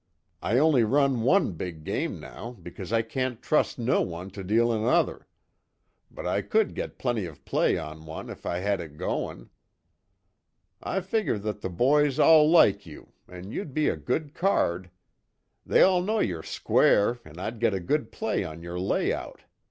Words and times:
I 0.41 0.57
only 0.57 0.83
run 0.83 1.21
one 1.21 1.51
big 1.51 1.83
game 1.83 2.19
now 2.19 2.53
because 2.53 2.91
I 2.91 3.03
can't 3.03 3.39
trust 3.39 3.77
no 3.77 4.01
one 4.01 4.31
to 4.31 4.43
deal 4.43 4.73
another 4.73 5.27
but 6.09 6.25
I 6.25 6.41
could 6.41 6.73
get 6.73 6.97
plenty 6.97 7.27
of 7.27 7.45
play 7.45 7.77
on 7.77 8.07
one 8.07 8.27
if 8.31 8.43
I 8.43 8.57
had 8.61 8.81
it 8.81 8.97
goin'. 8.97 9.51
I 10.81 11.01
figure 11.01 11.37
that 11.37 11.61
the 11.61 11.69
boys 11.69 12.17
all 12.17 12.49
like 12.49 12.83
you, 12.87 13.13
an' 13.27 13.51
you'd 13.51 13.75
be 13.75 13.89
a 13.89 13.95
good 13.95 14.33
card. 14.33 14.89
They 15.67 15.83
all 15.83 16.01
know 16.01 16.17
you're 16.17 16.41
square 16.41 17.19
an' 17.23 17.37
I'd 17.37 17.59
get 17.59 17.75
a 17.75 17.79
good 17.79 18.11
play 18.11 18.43
on 18.43 18.63
your 18.63 18.79
layout. 18.79 19.43